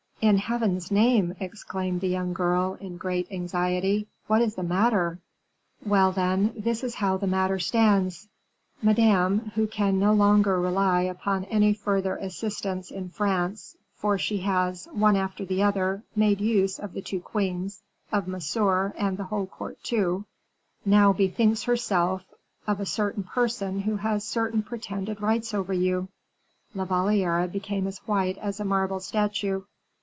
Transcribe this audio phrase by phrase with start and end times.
[0.23, 5.17] "In Heaven's name," exclaimed the young girl, in great anxiety, "what is the matter?"
[5.83, 8.27] "Well, then, this is how the matter stands:
[8.83, 14.87] Madame, who can no longer rely upon any further assistance in France; for she has,
[14.91, 17.81] one after the other, made use of the two queens,
[18.11, 20.25] of Monsieur, and the whole court, too,
[20.85, 22.25] now bethinks herself
[22.67, 26.09] of a certain person who has certain pretended rights over you."
[26.75, 29.63] La Valliere became as white as a marble statue.